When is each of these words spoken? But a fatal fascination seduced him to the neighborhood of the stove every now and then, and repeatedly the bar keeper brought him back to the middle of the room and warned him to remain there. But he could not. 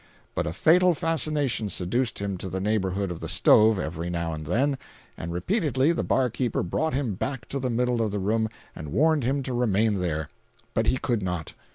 But 0.33 0.47
a 0.47 0.51
fatal 0.51 0.95
fascination 0.95 1.69
seduced 1.69 2.17
him 2.17 2.35
to 2.37 2.49
the 2.49 2.59
neighborhood 2.59 3.11
of 3.11 3.19
the 3.19 3.29
stove 3.29 3.77
every 3.77 4.09
now 4.09 4.33
and 4.33 4.47
then, 4.47 4.79
and 5.15 5.31
repeatedly 5.31 5.91
the 5.91 6.03
bar 6.03 6.27
keeper 6.31 6.63
brought 6.63 6.95
him 6.95 7.13
back 7.13 7.47
to 7.49 7.59
the 7.59 7.69
middle 7.69 8.01
of 8.01 8.09
the 8.09 8.17
room 8.17 8.49
and 8.75 8.91
warned 8.91 9.23
him 9.23 9.43
to 9.43 9.53
remain 9.53 9.99
there. 9.99 10.29
But 10.73 10.87
he 10.87 10.97
could 10.97 11.21
not. 11.21 11.53